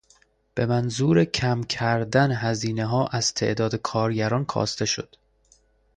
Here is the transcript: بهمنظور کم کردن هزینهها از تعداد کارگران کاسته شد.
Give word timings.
بهمنظور 0.55 1.23
کم 1.25 1.63
کردن 1.63 2.31
هزینهها 2.31 3.07
از 3.07 3.33
تعداد 3.33 3.75
کارگران 3.75 4.45
کاسته 4.45 4.85
شد. 4.85 5.15